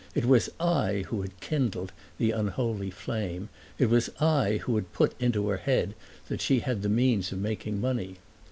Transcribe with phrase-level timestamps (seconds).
[0.15, 5.13] It was I who had kindled the unholy flame; it was I who had put
[5.21, 5.93] into her head
[6.27, 8.15] that she had the means of making money.